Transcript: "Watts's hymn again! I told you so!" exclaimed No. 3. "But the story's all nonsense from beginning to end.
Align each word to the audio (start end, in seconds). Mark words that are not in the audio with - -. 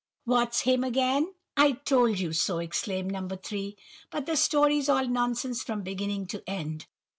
"Watts's 0.25 0.63
hymn 0.63 0.83
again! 0.83 1.31
I 1.55 1.73
told 1.73 2.17
you 2.17 2.33
so!" 2.33 2.57
exclaimed 2.57 3.11
No. 3.11 3.27
3. 3.29 3.77
"But 4.09 4.25
the 4.25 4.35
story's 4.35 4.89
all 4.89 5.07
nonsense 5.07 5.61
from 5.61 5.83
beginning 5.83 6.25
to 6.29 6.41
end. 6.49 6.87